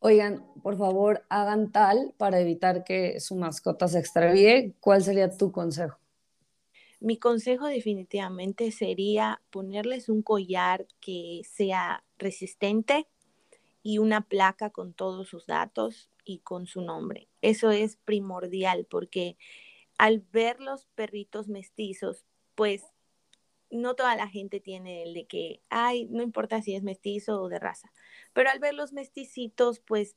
oigan, 0.00 0.44
por 0.62 0.76
favor, 0.76 1.24
hagan 1.28 1.72
tal 1.72 2.14
para 2.16 2.40
evitar 2.40 2.84
que 2.84 3.20
su 3.20 3.36
mascota 3.36 3.88
se 3.88 3.98
extravíe, 3.98 4.74
¿cuál 4.80 5.02
sería 5.02 5.30
tu 5.30 5.52
consejo? 5.52 5.98
Mi 7.00 7.18
consejo 7.18 7.66
definitivamente 7.66 8.72
sería 8.72 9.42
ponerles 9.50 10.08
un 10.08 10.22
collar 10.22 10.86
que 11.00 11.42
sea 11.44 12.04
resistente 12.18 13.06
y 13.82 13.98
una 13.98 14.22
placa 14.22 14.70
con 14.70 14.94
todos 14.94 15.28
sus 15.28 15.46
datos 15.46 16.10
y 16.24 16.38
con 16.38 16.66
su 16.66 16.80
nombre. 16.80 17.28
Eso 17.42 17.70
es 17.70 17.96
primordial 17.96 18.86
porque 18.90 19.36
al 19.98 20.20
ver 20.20 20.60
los 20.60 20.86
perritos 20.94 21.48
mestizos, 21.48 22.24
pues 22.54 22.82
no 23.70 23.94
toda 23.96 24.16
la 24.16 24.28
gente 24.28 24.60
tiene 24.60 25.02
el 25.04 25.14
de 25.14 25.26
que, 25.26 25.62
ay, 25.70 26.06
no 26.10 26.22
importa 26.22 26.62
si 26.62 26.74
es 26.74 26.82
mestizo 26.82 27.42
o 27.42 27.48
de 27.48 27.58
raza, 27.58 27.92
pero 28.32 28.50
al 28.50 28.58
ver 28.60 28.74
los 28.74 28.92
mesticitos, 28.92 29.80
pues 29.80 30.16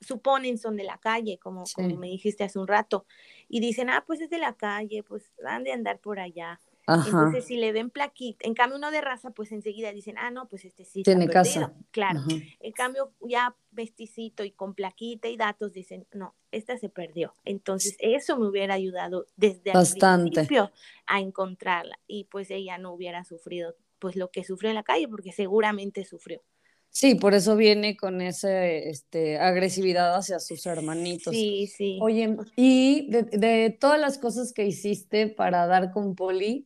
suponen 0.00 0.58
son 0.58 0.76
de 0.76 0.84
la 0.84 0.98
calle, 0.98 1.38
como, 1.38 1.70
como 1.72 1.96
me 1.96 2.08
dijiste 2.08 2.44
hace 2.44 2.58
un 2.58 2.68
rato, 2.68 3.06
y 3.48 3.60
dicen, 3.60 3.90
ah, 3.90 4.04
pues 4.06 4.20
es 4.20 4.30
de 4.30 4.38
la 4.38 4.54
calle, 4.56 5.02
pues 5.04 5.32
han 5.46 5.64
de 5.64 5.72
andar 5.72 6.00
por 6.00 6.20
allá. 6.20 6.60
Entonces, 6.86 7.44
si 7.44 7.56
le 7.56 7.72
ven 7.72 7.90
plaquita, 7.90 8.46
en 8.46 8.54
cambio 8.54 8.78
uno 8.78 8.92
de 8.92 9.00
raza, 9.00 9.30
pues 9.30 9.50
enseguida 9.50 9.92
dicen, 9.92 10.16
ah, 10.18 10.30
no, 10.30 10.48
pues 10.48 10.64
este 10.64 10.84
sí 10.84 11.02
tiene 11.02 11.26
casa. 11.26 11.72
Claro. 11.90 12.20
En 12.60 12.72
cambio, 12.72 13.12
ya 13.28 13.56
vesticito 13.72 14.44
y 14.44 14.52
con 14.52 14.74
plaquita 14.74 15.28
y 15.28 15.36
datos 15.36 15.72
dicen, 15.72 16.06
no, 16.12 16.34
esta 16.52 16.78
se 16.78 16.88
perdió. 16.88 17.34
Entonces, 17.44 17.96
eso 17.98 18.38
me 18.38 18.46
hubiera 18.46 18.74
ayudado 18.74 19.26
desde 19.36 19.72
el 19.72 20.30
principio 20.30 20.70
a 21.06 21.20
encontrarla 21.20 21.98
y 22.06 22.24
pues 22.24 22.50
ella 22.50 22.78
no 22.78 22.92
hubiera 22.92 23.24
sufrido 23.24 23.74
pues 23.98 24.14
lo 24.14 24.30
que 24.30 24.44
sufrió 24.44 24.70
en 24.70 24.76
la 24.76 24.82
calle, 24.82 25.08
porque 25.08 25.32
seguramente 25.32 26.04
sufrió. 26.04 26.42
Sí, 26.90 27.14
por 27.14 27.34
eso 27.34 27.56
viene 27.56 27.96
con 27.96 28.20
esa 28.20 28.66
este, 28.66 29.38
agresividad 29.38 30.14
hacia 30.14 30.38
sus 30.38 30.64
hermanitos. 30.66 31.34
Sí, 31.34 31.66
sí. 31.66 31.98
Oye, 32.00 32.36
y 32.56 33.10
de, 33.10 33.22
de 33.24 33.76
todas 33.78 34.00
las 34.00 34.18
cosas 34.18 34.52
que 34.52 34.64
hiciste 34.64 35.26
para 35.26 35.66
dar 35.66 35.92
con 35.92 36.14
Poli, 36.14 36.64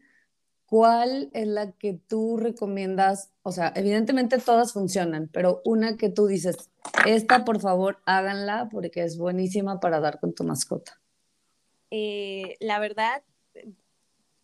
¿cuál 0.70 1.30
es 1.34 1.48
la 1.48 1.72
que 1.72 1.94
tú 1.94 2.36
recomiendas? 2.36 3.32
O 3.42 3.50
sea, 3.50 3.72
evidentemente 3.74 4.38
todas 4.38 4.72
funcionan, 4.72 5.28
pero 5.32 5.60
una 5.64 5.96
que 5.96 6.08
tú 6.08 6.28
dices, 6.28 6.70
esta 7.04 7.44
por 7.44 7.60
favor 7.60 7.98
háganla 8.06 8.68
porque 8.70 9.02
es 9.02 9.18
buenísima 9.18 9.80
para 9.80 9.98
dar 9.98 10.20
con 10.20 10.32
tu 10.32 10.44
mascota. 10.44 11.00
Eh, 11.90 12.56
la 12.60 12.78
verdad, 12.78 13.24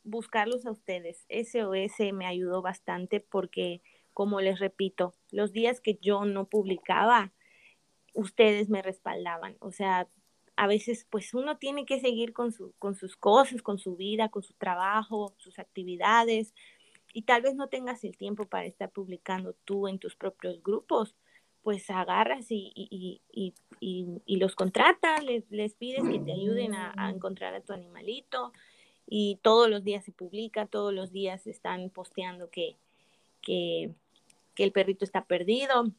buscarlos 0.02 0.66
a 0.66 0.73
ustedes. 0.73 1.25
SOS 1.28 2.12
me 2.12 2.26
ayudó 2.26 2.61
bastante 2.61 3.21
porque, 3.21 3.80
como 4.12 4.40
les 4.40 4.59
repito, 4.59 5.14
los 5.30 5.52
días 5.52 5.80
que 5.80 5.95
yo 6.02 6.25
no 6.25 6.49
publicaba, 6.49 7.33
ustedes 8.14 8.68
me 8.68 8.83
respaldaban. 8.83 9.56
O 9.61 9.71
sea, 9.71 10.09
a 10.57 10.67
veces 10.67 11.07
pues 11.11 11.35
uno 11.35 11.59
tiene 11.59 11.85
que 11.85 12.01
seguir 12.01 12.33
con, 12.33 12.51
su, 12.51 12.73
con 12.79 12.95
sus 12.95 13.17
cosas, 13.17 13.63
con 13.63 13.79
su 13.79 13.97
vida, 13.97 14.31
con 14.31 14.43
su 14.43 14.55
trabajo, 14.55 15.35
sus 15.37 15.59
actividades, 15.59 16.55
y 17.13 17.23
tal 17.23 17.43
vez 17.43 17.55
no 17.55 17.69
tengas 17.69 18.05
el 18.05 18.17
tiempo 18.17 18.45
para 18.45 18.67
estar 18.67 18.91
publicando 18.91 19.55
tú 19.65 19.89
en 19.89 19.99
tus 19.99 20.17
propios 20.17 20.63
grupos, 20.63 21.15
pues 21.63 21.89
agarras 21.91 22.51
y, 22.51 22.73
y, 22.75 23.21
y, 23.33 23.55
y 24.25 24.37
los 24.37 24.55
contratas, 24.55 25.25
les, 25.25 25.51
les, 25.51 25.75
pides 25.75 26.05
que 26.09 26.21
te 26.21 26.33
ayuden 26.33 26.75
a, 26.75 27.11
encontrar 27.11 27.55
a 27.55 27.61
tu 27.61 27.73
animalito 27.73 28.53
y 29.07 29.39
todos 29.43 29.69
los 29.69 29.83
días 29.83 30.05
se 30.05 30.13
publica, 30.13 30.67
todos 30.67 30.93
los 30.93 31.11
días 31.11 31.47
están 31.47 31.91
posteando 31.91 32.51
que, 32.51 32.77
que, 33.43 33.91
que 34.55 34.65
el 34.65 34.73
perrito 34.73 35.05
está 35.05 35.25
perdido 35.25 35.91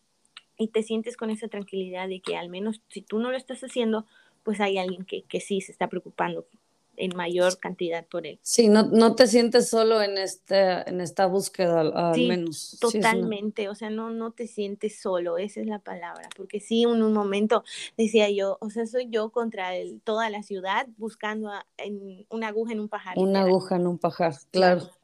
y 0.57 0.69
te 0.69 0.83
sientes 0.83 1.17
con 1.17 1.29
esa 1.29 1.47
tranquilidad 1.47 2.07
de 2.07 2.21
que 2.21 2.37
al 2.37 2.49
menos 2.49 2.81
si 2.89 3.01
tú 3.01 3.19
no 3.19 3.29
lo 3.31 3.37
estás 3.37 3.61
haciendo, 3.61 4.05
pues 4.47 4.61
hay 4.61 4.77
alguien 4.77 5.03
que, 5.03 5.23
que 5.23 5.41
sí 5.41 5.59
se 5.59 5.73
está 5.73 5.89
preocupando 5.89 6.47
en 6.95 7.13
mayor 7.17 7.59
cantidad 7.59 8.07
por 8.07 8.25
él. 8.25 8.39
Sí, 8.41 8.69
no, 8.69 8.83
no 8.83 9.13
te 9.13 9.27
sientes 9.27 9.69
solo 9.69 10.01
en, 10.01 10.17
este, 10.17 10.89
en 10.89 11.01
esta 11.01 11.25
búsqueda, 11.25 11.81
al 11.81 12.15
sí, 12.15 12.29
menos. 12.29 12.77
Totalmente, 12.79 13.63
sí, 13.63 13.67
o 13.67 13.75
sea, 13.75 13.89
no, 13.89 14.09
no 14.09 14.31
te 14.31 14.47
sientes 14.47 15.01
solo, 15.01 15.37
esa 15.37 15.59
es 15.59 15.67
la 15.67 15.79
palabra, 15.79 16.29
porque 16.37 16.61
sí, 16.61 16.83
en 16.83 17.03
un 17.03 17.11
momento 17.11 17.65
decía 17.97 18.29
yo, 18.29 18.57
o 18.61 18.69
sea, 18.69 18.85
soy 18.85 19.09
yo 19.09 19.31
contra 19.31 19.75
el, 19.75 19.99
toda 19.99 20.29
la 20.29 20.41
ciudad 20.43 20.87
buscando 20.95 21.49
a, 21.49 21.65
en, 21.75 22.25
una 22.29 22.47
aguja 22.47 22.71
en 22.71 22.79
un 22.79 22.87
pajar. 22.87 23.17
Una 23.17 23.41
aguja 23.41 23.75
en 23.75 23.85
un 23.85 23.97
pajar, 23.97 24.33
claro. 24.51 24.79
claro. 24.79 24.97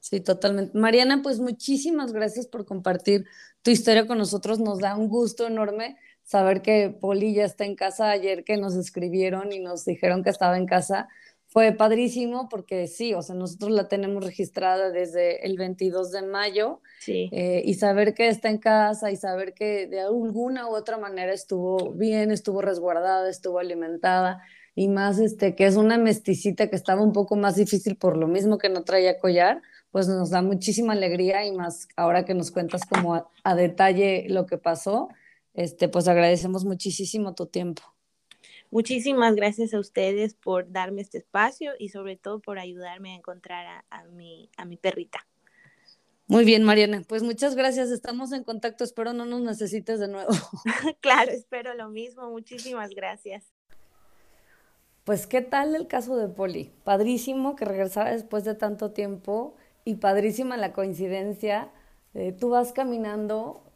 Sí, 0.00 0.18
totalmente. 0.18 0.76
Mariana, 0.76 1.22
pues 1.22 1.38
muchísimas 1.38 2.12
gracias 2.12 2.48
por 2.48 2.64
compartir 2.64 3.26
tu 3.62 3.70
historia 3.70 4.08
con 4.08 4.18
nosotros, 4.18 4.58
nos 4.58 4.80
da 4.80 4.96
un 4.96 5.08
gusto 5.08 5.46
enorme 5.46 5.96
saber 6.28 6.60
que 6.60 6.90
Poli 6.90 7.32
ya 7.32 7.46
está 7.46 7.64
en 7.64 7.74
casa 7.74 8.10
ayer 8.10 8.44
que 8.44 8.58
nos 8.58 8.76
escribieron 8.76 9.50
y 9.50 9.60
nos 9.60 9.86
dijeron 9.86 10.22
que 10.22 10.28
estaba 10.28 10.58
en 10.58 10.66
casa, 10.66 11.08
fue 11.46 11.72
padrísimo 11.72 12.50
porque 12.50 12.86
sí, 12.86 13.14
o 13.14 13.22
sea, 13.22 13.34
nosotros 13.34 13.70
la 13.70 13.88
tenemos 13.88 14.22
registrada 14.22 14.90
desde 14.90 15.46
el 15.46 15.56
22 15.56 16.12
de 16.12 16.20
mayo 16.20 16.82
sí. 17.00 17.30
eh, 17.32 17.62
y 17.64 17.72
saber 17.74 18.12
que 18.12 18.28
está 18.28 18.50
en 18.50 18.58
casa 18.58 19.10
y 19.10 19.16
saber 19.16 19.54
que 19.54 19.86
de 19.86 20.00
alguna 20.00 20.68
u 20.68 20.76
otra 20.76 20.98
manera 20.98 21.32
estuvo 21.32 21.92
bien, 21.94 22.30
estuvo 22.30 22.60
resguardada, 22.60 23.30
estuvo 23.30 23.58
alimentada 23.58 24.42
y 24.74 24.88
más 24.88 25.18
este 25.18 25.54
que 25.54 25.64
es 25.64 25.76
una 25.76 25.96
mesticita 25.96 26.68
que 26.68 26.76
estaba 26.76 27.02
un 27.02 27.14
poco 27.14 27.36
más 27.36 27.56
difícil 27.56 27.96
por 27.96 28.18
lo 28.18 28.28
mismo 28.28 28.58
que 28.58 28.68
no 28.68 28.84
traía 28.84 29.18
collar, 29.18 29.62
pues 29.92 30.08
nos 30.08 30.28
da 30.28 30.42
muchísima 30.42 30.92
alegría 30.92 31.46
y 31.46 31.52
más 31.52 31.88
ahora 31.96 32.26
que 32.26 32.34
nos 32.34 32.50
cuentas 32.50 32.82
como 32.84 33.14
a, 33.14 33.30
a 33.44 33.54
detalle 33.54 34.26
lo 34.28 34.44
que 34.44 34.58
pasó 34.58 35.08
este, 35.58 35.88
pues 35.88 36.06
agradecemos 36.06 36.64
muchísimo 36.64 37.34
tu 37.34 37.46
tiempo. 37.46 37.82
Muchísimas 38.70 39.34
gracias 39.34 39.74
a 39.74 39.80
ustedes 39.80 40.34
por 40.34 40.70
darme 40.70 41.00
este 41.00 41.18
espacio 41.18 41.72
y 41.80 41.88
sobre 41.88 42.16
todo 42.16 42.38
por 42.38 42.60
ayudarme 42.60 43.10
a 43.10 43.16
encontrar 43.16 43.66
a, 43.66 43.84
a, 43.90 44.04
mi, 44.04 44.50
a 44.56 44.64
mi 44.64 44.76
perrita. 44.76 45.26
Muy 46.28 46.44
bien, 46.44 46.62
Mariana. 46.62 47.02
Pues 47.08 47.24
muchas 47.24 47.56
gracias. 47.56 47.90
Estamos 47.90 48.30
en 48.30 48.44
contacto. 48.44 48.84
Espero 48.84 49.12
no 49.14 49.24
nos 49.24 49.40
necesites 49.40 49.98
de 49.98 50.06
nuevo. 50.06 50.30
claro, 51.00 51.32
espero 51.32 51.74
lo 51.74 51.88
mismo. 51.88 52.30
Muchísimas 52.30 52.90
gracias. 52.90 53.42
Pues, 55.02 55.26
¿qué 55.26 55.40
tal 55.40 55.74
el 55.74 55.88
caso 55.88 56.16
de 56.16 56.28
Poli? 56.28 56.70
Padrísimo 56.84 57.56
que 57.56 57.64
regresara 57.64 58.12
después 58.12 58.44
de 58.44 58.54
tanto 58.54 58.92
tiempo 58.92 59.56
y 59.84 59.96
padrísima 59.96 60.56
la 60.56 60.72
coincidencia. 60.72 61.72
Eh, 62.14 62.30
tú 62.30 62.50
vas 62.50 62.72
caminando 62.72 63.67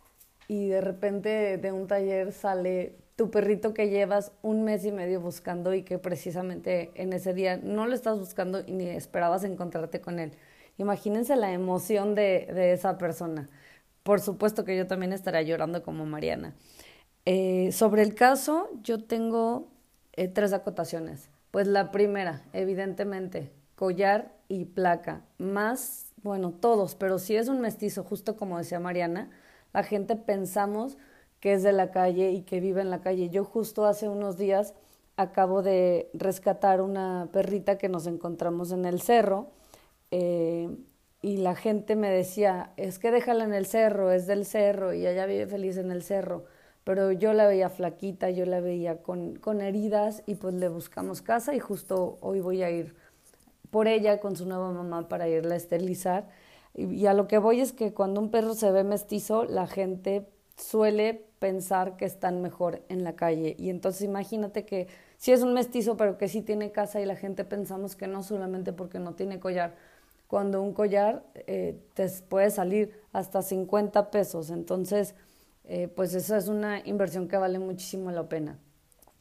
y 0.49 0.69
de 0.69 0.81
repente 0.81 1.59
de 1.59 1.73
un 1.73 1.87
taller 1.87 2.33
sale 2.33 2.97
tu 3.17 3.31
perrito 3.31 3.75
que 3.75 3.89
llevas 3.89 4.33
un 4.43 4.65
mes 4.65 4.85
y 4.85 4.93
medio 4.93 5.21
buscando 5.21 5.75
y 5.75 5.83
que 5.83 5.99
precisamente 5.99 6.91
en 6.95 7.13
ese 7.13 7.35
día 7.35 7.59
no 7.63 7.87
lo 7.87 7.95
estás 7.95 8.19
buscando 8.19 8.63
y 8.67 8.73
ni 8.73 8.89
esperabas 8.89 9.45
encontrarte 9.45 10.01
con 10.01 10.19
él. 10.19 10.33
Imagínense 10.79 11.37
la 11.37 11.53
emoción 11.53 12.15
de, 12.15 12.49
de 12.53 12.73
esa 12.73 12.99
persona. 12.99 13.49
Por 14.03 14.21
supuesto 14.21 14.65
que 14.65 14.77
yo 14.77 14.87
también 14.87 15.13
estaría 15.13 15.43
llorando 15.43 15.83
como 15.83 16.07
Mariana. 16.07 16.55
Eh, 17.25 17.71
sobre 17.73 18.03
el 18.03 18.15
caso, 18.15 18.69
yo 18.83 19.05
tengo 19.05 19.69
eh, 20.15 20.29
tres 20.29 20.53
acotaciones. 20.53 21.29
Pues 21.51 21.67
la 21.67 21.93
primera, 21.93 22.43
evidentemente, 22.53 23.53
collar 23.77 24.33
y 24.49 24.65
placa. 24.65 25.23
Más, 25.39 26.13
bueno, 26.23 26.53
todos, 26.53 26.95
pero 26.95 27.19
si 27.19 27.37
es 27.37 27.49
un 27.49 27.61
mestizo, 27.61 28.03
justo 28.05 28.37
como 28.37 28.59
decía 28.59 28.81
Mariana, 28.81 29.31
la 29.73 29.83
gente 29.83 30.17
pensamos 30.17 30.99
que 31.41 31.55
es 31.55 31.62
de 31.62 31.73
la 31.73 31.91
calle 31.91 32.31
y 32.31 32.43
que 32.43 32.61
vive 32.61 32.81
en 32.83 32.91
la 32.91 33.00
calle. 33.00 33.29
Yo 33.29 33.45
justo 33.45 33.85
hace 33.85 34.09
unos 34.09 34.37
días 34.38 34.75
acabo 35.17 35.62
de 35.62 36.09
rescatar 36.14 36.81
una 36.81 37.29
perrita 37.33 37.79
que 37.79 37.88
nos 37.88 38.07
encontramos 38.07 38.73
en 38.73 38.85
el 38.85 39.00
cerro 39.00 39.50
eh, 40.11 40.69
y 41.21 41.38
la 41.38 41.55
gente 41.55 41.97
me 41.97 42.11
decía, 42.11 42.73
es 42.76 42.99
que 42.99 43.11
déjala 43.11 43.45
en 43.45 43.55
el 43.55 43.67
cerro, 43.67 44.11
es 44.11 44.26
del 44.26 44.45
cerro 44.45 44.93
y 44.93 45.07
ella 45.07 45.26
vive 45.26 45.47
feliz 45.47 45.76
en 45.76 45.91
el 45.91 46.02
cerro. 46.02 46.45
Pero 46.85 47.12
yo 47.12 47.33
la 47.33 47.47
veía 47.47 47.71
flaquita, 47.71 48.31
yo 48.31 48.45
la 48.45 48.61
veía 48.61 49.02
con, 49.02 49.37
con 49.37 49.61
heridas 49.61 50.23
y 50.26 50.35
pues 50.35 50.55
le 50.55 50.69
buscamos 50.69 51.23
casa 51.23 51.55
y 51.55 51.61
justo 51.61 52.19
hoy 52.21 52.41
voy 52.41 52.62
a 52.62 52.71
ir 52.71 52.97
por 53.71 53.87
ella 53.87 54.21
con 54.21 54.37
su 54.37 54.47
nueva 54.47 54.73
mamá 54.73 55.09
para 55.09 55.29
irla 55.29 55.55
a 55.55 55.57
esterilizar 55.57 56.29
y 56.75 57.07
a 57.07 57.14
lo 57.14 57.29
que 57.29 57.38
voy 57.38 57.61
es 57.61 57.73
que 57.73 57.93
cuando 57.93 58.21
un 58.21 58.31
perro 58.31 58.55
se 58.55 58.71
ve 58.71 58.85
mestizo, 58.85 59.45
la 59.45 59.67
gente 59.67 60.26
suele 60.57 61.25
pensar 61.38 61.97
que 61.97 62.05
están 62.05 62.41
mejor 62.41 62.83
en 62.88 63.05
la 63.05 63.14
calle. 63.14 63.57
Y 63.59 63.71
entonces 63.71 64.02
imagínate 64.02 64.64
que 64.64 64.88
si 65.19 65.33
es 65.33 65.43
un 65.43 65.55
mestizo, 65.55 65.97
pero 65.97 66.19
que 66.19 66.29
sí 66.29 66.43
tiene 66.43 66.73
casa 66.73 67.00
y 67.00 67.07
la 67.07 67.17
gente 67.17 67.45
pensamos 67.45 67.97
que 67.97 68.07
no 68.07 68.23
solamente 68.23 68.73
porque 68.73 68.99
no 68.99 69.14
tiene 69.14 69.41
collar. 69.41 69.75
Cuando 70.29 70.62
un 70.62 70.73
collar 70.73 71.25
eh, 71.35 71.79
te 71.95 72.09
puede 72.29 72.50
salir 72.50 72.93
hasta 73.12 73.43
50 73.43 74.11
pesos, 74.11 74.50
entonces 74.50 75.14
eh, 75.64 75.88
pues 75.88 76.14
esa 76.14 76.38
es 76.38 76.49
una 76.49 76.81
inversión 76.87 77.29
que 77.29 77.37
vale 77.37 77.59
muchísimo 77.59 78.11
la 78.11 78.29
pena. 78.29 78.59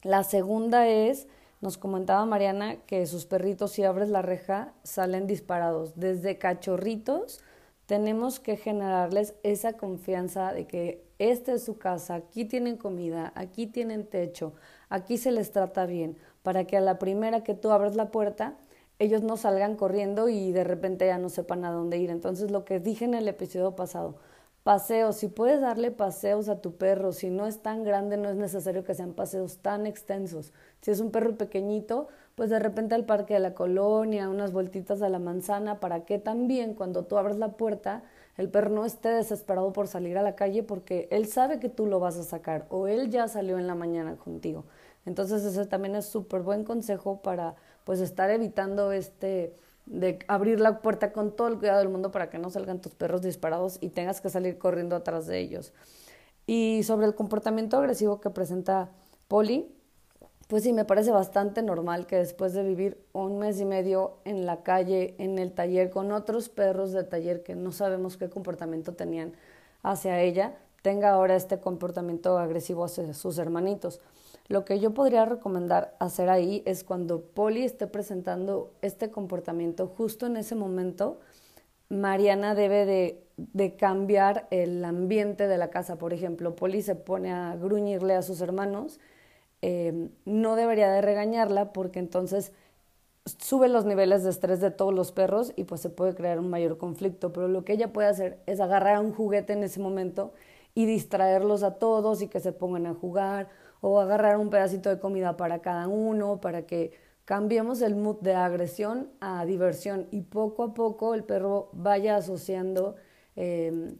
La 0.04 0.24
segunda 0.24 0.88
es, 0.88 1.28
nos 1.62 1.78
comentaba 1.78 2.26
Mariana 2.26 2.78
que 2.88 3.06
sus 3.06 3.26
perritos 3.26 3.72
si 3.72 3.84
abres 3.84 4.10
la 4.10 4.22
reja 4.22 4.74
salen 4.84 5.28
disparados, 5.28 5.94
desde 5.96 6.38
cachorritos 6.38 7.40
tenemos 7.86 8.40
que 8.40 8.58
generarles 8.58 9.36
esa 9.44 9.74
confianza 9.74 10.54
de 10.54 10.66
que 10.66 11.04
esta 11.20 11.54
es 11.54 11.64
su 11.64 11.78
casa, 11.78 12.16
aquí 12.16 12.46
tienen 12.46 12.78
comida, 12.78 13.32
aquí 13.36 13.68
tienen 13.68 14.08
techo, 14.08 14.54
aquí 14.90 15.18
se 15.18 15.32
les 15.32 15.52
trata 15.52 15.86
bien, 15.86 16.18
para 16.42 16.66
que 16.66 16.78
a 16.78 16.82
la 16.82 16.98
primera 17.00 17.44
que 17.44 17.54
tú 17.54 17.70
abres 17.70 17.96
la 17.96 18.10
puerta, 18.10 18.56
ellos 18.98 19.24
no 19.24 19.36
salgan 19.36 19.76
corriendo 19.76 20.30
y 20.30 20.52
de 20.52 20.64
repente 20.64 21.06
ya 21.06 21.18
no 21.18 21.30
sepan 21.30 21.66
a 21.66 21.72
dónde 21.72 21.98
ir. 21.98 22.12
Entonces, 22.12 22.50
lo 22.50 22.66
que 22.66 22.80
dije 22.80 23.06
en 23.06 23.14
el 23.14 23.28
episodio 23.28 23.76
pasado, 23.76 24.16
paseos, 24.64 25.16
si 25.18 25.28
puedes 25.28 25.62
darle 25.62 25.92
paseos 25.92 26.50
a 26.50 26.62
tu 26.62 26.76
perro, 26.76 27.12
si 27.14 27.30
no 27.30 27.48
es 27.48 27.62
tan 27.62 27.84
grande, 27.84 28.18
no 28.18 28.30
es 28.30 28.36
necesario 28.36 28.84
que 28.84 28.94
sean 28.94 29.14
paseos 29.14 29.58
tan 29.58 29.86
extensos. 29.86 30.54
Si 30.82 30.92
es 30.92 31.00
un 31.00 31.12
perro 31.12 31.36
pequeñito, 31.36 32.08
pues 32.36 32.50
de 32.50 32.60
repente 32.60 32.96
al 32.96 33.06
parque 33.06 33.34
de 33.34 33.40
la 33.40 33.54
colonia, 33.54 34.30
unas 34.30 34.52
vueltitas 34.52 35.02
a 35.02 35.10
la 35.10 35.20
manzana, 35.20 35.80
para 35.80 36.06
que 36.06 36.20
también 36.20 36.76
cuando 36.76 37.06
tú 37.06 37.18
abres 37.18 37.38
la 37.38 37.54
puerta, 37.54 38.04
el 38.38 38.50
perro 38.50 38.70
no 38.70 38.86
esté 38.86 39.10
desesperado 39.10 39.74
por 39.74 39.88
salir 39.88 40.18
a 40.18 40.24
la 40.24 40.36
calle 40.36 40.64
porque 40.64 41.08
él 41.12 41.28
sabe 41.28 41.60
que 41.60 41.70
tú 41.70 41.86
lo 41.86 42.00
vas 42.00 42.18
a 42.18 42.24
sacar 42.24 42.66
o 42.70 42.88
él 42.88 43.10
ya 43.10 43.28
salió 43.28 43.60
en 43.60 43.68
la 43.68 43.76
mañana 43.76 44.16
contigo. 44.16 44.66
Entonces 45.06 45.44
ese 45.44 45.66
también 45.66 45.96
es 45.96 46.06
súper 46.06 46.42
buen 46.42 46.64
consejo 46.64 47.22
para 47.22 47.56
pues 47.84 48.00
estar 48.00 48.30
evitando 48.30 48.92
este 48.92 49.56
de 49.86 50.20
abrir 50.28 50.60
la 50.60 50.82
puerta 50.82 51.12
con 51.12 51.36
todo 51.36 51.48
el 51.48 51.58
cuidado 51.58 51.80
del 51.80 51.90
mundo 51.90 52.12
para 52.12 52.30
que 52.30 52.38
no 52.38 52.50
salgan 52.50 52.82
tus 52.82 52.96
perros 52.96 53.22
disparados 53.22 53.78
y 53.82 53.90
tengas 53.90 54.22
que 54.22 54.30
salir 54.30 54.58
corriendo 54.58 54.96
atrás 54.96 55.28
de 55.28 55.40
ellos. 55.40 55.74
Y 56.48 56.84
sobre 56.84 57.06
el 57.08 57.16
comportamiento 57.16 57.78
agresivo 57.78 58.20
que 58.20 58.30
presenta 58.30 58.90
Polly, 59.28 59.74
pues 60.48 60.64
sí, 60.64 60.74
me 60.74 60.84
parece 60.84 61.12
bastante 61.12 61.62
normal 61.62 62.08
que 62.08 62.18
después 62.18 62.54
de 62.54 62.64
vivir 62.64 63.02
un 63.14 63.40
mes 63.40 63.62
y 63.62 63.66
medio 63.66 64.18
en 64.26 64.46
la 64.46 64.64
calle, 64.64 65.16
en 65.18 65.40
el 65.40 65.54
taller, 65.54 65.90
con 65.90 66.12
otros 66.12 66.50
perros 66.50 66.92
de 66.92 67.06
taller 67.06 67.42
que 67.42 67.56
no 67.56 67.72
sabemos 67.72 68.18
qué 68.18 68.30
comportamiento 68.30 68.92
tenían 68.94 69.32
hacia 69.82 70.20
ella, 70.20 70.58
tenga 70.82 71.12
ahora 71.12 71.38
este 71.38 71.62
comportamiento 71.62 72.38
agresivo 72.38 72.84
hacia 72.84 73.14
sus 73.14 73.38
hermanitos. 73.38 74.02
Lo 74.52 74.66
que 74.66 74.82
yo 74.82 74.94
podría 74.94 75.24
recomendar 75.24 75.96
hacer 76.00 76.30
ahí 76.30 76.62
es 76.66 76.84
cuando 76.84 77.22
Polly 77.22 77.64
esté 77.64 77.88
presentando 77.88 78.74
este 78.82 79.10
comportamiento, 79.10 79.88
justo 79.88 80.26
en 80.26 80.36
ese 80.36 80.56
momento, 80.56 81.22
Mariana 81.88 82.54
debe 82.54 82.86
de, 82.86 83.24
de, 83.38 83.78
cambiar 83.78 84.48
el 84.52 84.84
ambiente 84.84 85.48
de 85.48 85.58
la 85.58 85.70
casa. 85.70 85.98
Por 85.98 86.12
ejemplo, 86.12 86.54
Polly 86.54 86.82
se 86.82 86.96
pone 86.96 87.32
a 87.32 87.56
gruñirle 87.56 88.14
a 88.14 88.24
sus 88.24 88.42
hermanos, 88.42 89.00
eh, 89.62 90.10
no 90.26 90.58
debería 90.58 90.92
de 90.92 91.02
regañarla 91.02 91.72
porque 91.72 92.00
entonces 92.00 92.52
sube 93.24 93.70
los 93.70 93.86
niveles 93.86 94.26
de 94.26 94.32
estrés 94.32 94.60
de 94.60 94.70
todos 94.70 94.94
los 94.94 95.14
perros 95.14 95.54
y 95.56 95.64
pues 95.64 95.80
se 95.80 95.90
puede 95.90 96.14
crear 96.14 96.40
un 96.40 96.50
mayor 96.50 96.78
conflicto. 96.78 97.32
Pero 97.32 97.48
lo 97.48 97.64
que 97.64 97.72
ella 97.72 97.94
puede 97.94 98.10
hacer 98.10 98.42
es 98.48 98.60
agarrar 98.60 99.00
un 99.00 99.14
juguete 99.14 99.54
en 99.54 99.64
ese 99.64 99.80
momento 99.80 100.34
y 100.76 100.88
distraerlos 100.88 101.64
a 101.64 101.76
todos 101.76 102.22
y 102.22 102.28
que 102.28 102.42
se 102.42 102.52
pongan 102.52 102.86
a 102.86 102.94
jugar 102.94 103.61
o 103.82 104.00
agarrar 104.00 104.38
un 104.38 104.50
pedacito 104.50 104.90
de 104.90 105.00
comida 105.00 105.36
para 105.38 105.60
cada 105.60 105.88
uno, 105.88 106.40
para 106.40 106.66
que 106.66 106.92
cambiemos 107.26 107.82
el 107.82 107.96
mood 107.96 108.18
de 108.22 108.36
agresión 108.36 109.10
a 109.20 109.46
diversión 109.46 110.08
y 110.12 110.22
poco 110.22 110.64
a 110.64 110.74
poco 110.74 111.14
el 111.14 111.24
perro 111.24 111.70
vaya 111.74 112.16
asociando 112.16 112.96
em, 113.36 113.98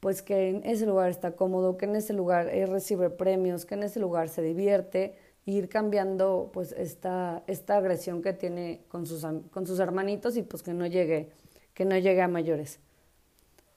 pues 0.00 0.22
que 0.22 0.50
en 0.50 0.64
ese 0.64 0.86
lugar 0.86 1.10
está 1.10 1.32
cómodo, 1.32 1.76
que 1.76 1.86
en 1.86 1.96
ese 1.96 2.12
lugar 2.12 2.46
recibe 2.46 3.10
premios, 3.10 3.64
que 3.64 3.74
en 3.74 3.84
ese 3.84 4.00
lugar 4.00 4.28
se 4.28 4.42
divierte, 4.42 5.16
e 5.46 5.52
ir 5.52 5.68
cambiando 5.68 6.50
pues 6.52 6.72
esta, 6.72 7.42
esta 7.46 7.76
agresión 7.76 8.22
que 8.22 8.32
tiene 8.32 8.82
con 8.88 9.06
sus, 9.06 9.26
con 9.50 9.66
sus 9.66 9.78
hermanitos 9.78 10.36
y 10.36 10.42
pues 10.42 10.62
que 10.62 10.74
no 10.74 10.86
llegue, 10.86 11.30
que 11.74 11.84
no 11.84 11.96
llegue 11.96 12.22
a 12.22 12.28
mayores. 12.28 12.80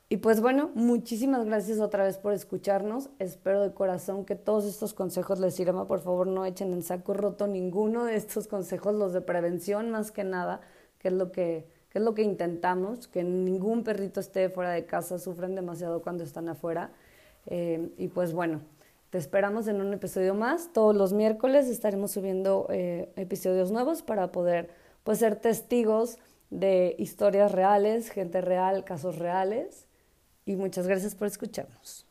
Y 0.10 0.18
pues 0.18 0.40
bueno, 0.40 0.72
muchísimas 0.74 1.46
gracias 1.46 1.80
otra 1.82 2.06
vez 2.06 2.18
por 2.18 2.32
escucharnos. 2.32 3.10
Espero 3.20 3.62
de 3.62 3.74
corazón 3.74 4.24
que 4.24 4.36
todos 4.36 4.64
estos 4.64 4.94
consejos 4.94 5.40
les 5.40 5.54
sirvan. 5.54 5.86
Por 5.86 6.00
favor, 6.00 6.28
no 6.28 6.46
echen 6.46 6.72
en 6.72 6.82
saco 6.82 7.14
roto 7.14 7.46
ninguno 7.46 8.06
de 8.06 8.16
estos 8.16 8.48
consejos, 8.48 8.96
los 8.96 9.12
de 9.12 9.20
prevención 9.20 9.92
más 9.92 10.12
que 10.12 10.24
nada, 10.24 10.62
que 11.00 11.10
es 11.10 11.14
lo 11.14 11.34
que, 11.34 11.68
es 11.94 12.02
lo 12.02 12.14
que 12.14 12.22
intentamos, 12.22 13.10
que 13.10 13.26
ningún 13.26 13.84
perrito 13.84 14.22
esté 14.22 14.50
fuera 14.50 14.72
de 14.72 14.86
casa, 14.86 15.20
sufren 15.20 15.56
demasiado 15.56 16.02
cuando 16.02 16.24
están 16.24 16.48
afuera. 16.48 16.92
Eh, 17.48 17.92
y 17.98 18.08
pues 18.08 18.32
bueno, 18.32 18.62
te 19.10 19.18
esperamos 19.18 19.68
en 19.68 19.82
un 19.82 19.94
episodio 19.94 20.34
más. 20.34 20.72
Todos 20.72 20.96
los 20.96 21.12
miércoles 21.12 21.68
estaremos 21.68 22.12
subiendo 22.12 22.68
eh, 22.70 23.12
episodios 23.18 23.72
nuevos 23.72 24.04
para 24.04 24.32
poder 24.32 24.70
pues, 25.04 25.20
ser 25.20 25.36
testigos 25.36 26.18
de 26.50 26.96
historias 26.98 27.52
reales, 27.52 28.10
gente 28.10 28.40
real, 28.40 28.86
casos 28.86 29.18
reales 29.18 29.87
y 30.48 30.56
muchas 30.56 30.88
gracias 30.88 31.14
por 31.14 31.28
escucharnos. 31.28 32.06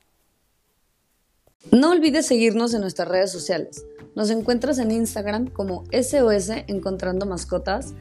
No 1.72 1.90
olvides 1.90 2.26
seguirnos 2.26 2.74
en 2.74 2.82
nuestras 2.82 3.08
redes 3.08 3.32
sociales. 3.32 3.84
Nos 4.14 4.30
encuentras 4.30 4.78
en 4.78 4.92
Instagram 4.92 5.48
como 5.48 5.84
SOS 5.90 6.50
Encontrando 6.68 7.26
Mascotas. 7.26 7.94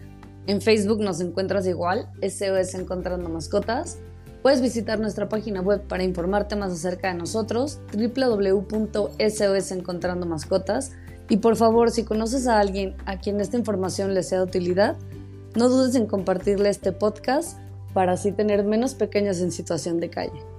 En 0.46 0.62
Facebook 0.62 1.02
nos 1.02 1.20
encuentras 1.22 1.66
igual, 1.66 2.12
SOS 2.22 2.76
Encontrando 2.76 3.30
Mascotas. 3.30 3.98
Puedes 4.44 4.62
visitar 4.62 5.00
nuestra 5.00 5.28
página 5.28 5.62
web 5.62 5.82
para 5.88 6.04
informarte 6.04 6.56
más 6.56 6.72
acerca 6.72 7.08
de 7.08 7.16
nosotros, 7.16 7.80
www.sos 7.92 9.72
Encontrando 9.72 10.28
Mascotas. 10.28 10.92
Y 11.30 11.38
por 11.38 11.56
favor, 11.56 11.90
si 11.90 12.04
conoces 12.04 12.46
a 12.46 12.60
alguien 12.60 12.96
a 13.06 13.20
quien 13.20 13.42
esta 13.42 13.58
información 13.58 14.14
le 14.14 14.22
sea 14.22 14.40
de 14.40 14.44
utilidad, 14.44 14.96
no 15.56 15.70
dudes 15.70 15.96
en 15.96 16.06
compartirle 16.06 16.70
este 16.70 16.92
podcast 16.92 17.58
para 17.96 18.12
así 18.12 18.34
tener 18.34 18.66
menos 18.66 18.94
pequeños 18.94 19.40
en 19.40 19.54
situación 19.54 20.02
de 20.02 20.10
calle. 20.10 20.55